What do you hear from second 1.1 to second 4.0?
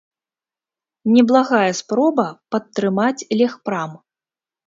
Неблагая спроба падтрымаць легпрам.